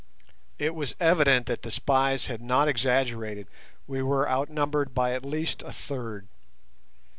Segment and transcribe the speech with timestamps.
[0.57, 3.45] It was evident that the spies had not exaggerated;
[3.85, 6.27] we were outnumbered by at least a third.